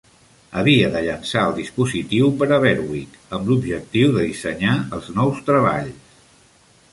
Havia 0.59 0.85
de 0.93 1.01
"llançar 1.07 1.43
el 1.49 1.51
dispositiu 1.57 2.31
per 2.39 2.47
a 2.57 2.59
Berwick" 2.63 3.19
amb 3.39 3.53
l'objectiu 3.53 4.17
de 4.17 4.25
dissenyar 4.31 4.75
els 4.99 5.13
nous 5.21 5.45
treballs. 5.53 6.19